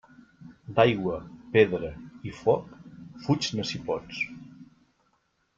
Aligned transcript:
D'aigua, 0.79 1.17
pedra 1.57 1.91
i 2.31 2.35
foc, 2.39 2.73
fuig-ne 3.27 3.67
si 3.73 3.85
pots. 3.91 4.27